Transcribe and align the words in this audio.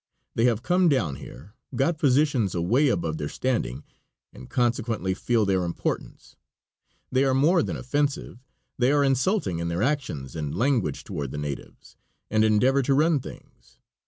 They 0.33 0.45
have 0.45 0.63
come 0.63 0.89
down 0.89 1.17
here, 1.17 1.53
got 1.75 1.99
positions 1.99 2.55
away 2.55 2.87
above 2.87 3.19
their 3.19 3.29
standing, 3.29 3.83
and 4.33 4.49
consequently 4.49 5.13
feel 5.13 5.45
their 5.45 5.63
importance; 5.63 6.35
they 7.11 7.23
are 7.23 7.35
more 7.35 7.61
than 7.61 7.77
offensive, 7.77 8.39
they 8.79 8.91
are 8.91 9.03
insulting 9.03 9.59
in 9.59 9.67
their 9.67 9.83
actions 9.83 10.35
and 10.35 10.55
language 10.57 11.03
toward 11.03 11.29
the 11.29 11.37
natives, 11.37 11.97
and 12.31 12.43
endeavor 12.43 12.81
to 12.81 12.95
run 12.95 13.19
things. 13.19 13.77